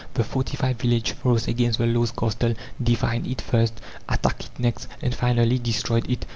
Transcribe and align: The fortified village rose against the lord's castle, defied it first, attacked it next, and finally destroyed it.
The 0.15 0.23
fortified 0.23 0.79
village 0.79 1.13
rose 1.23 1.47
against 1.47 1.77
the 1.77 1.85
lord's 1.85 2.09
castle, 2.09 2.55
defied 2.81 3.27
it 3.27 3.39
first, 3.39 3.79
attacked 4.09 4.45
it 4.45 4.59
next, 4.59 4.87
and 4.99 5.13
finally 5.13 5.59
destroyed 5.59 6.09
it. 6.09 6.25